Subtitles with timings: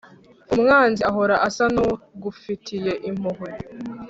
[0.53, 3.49] umwanzi ahora asa n'ugufitiye impuhwe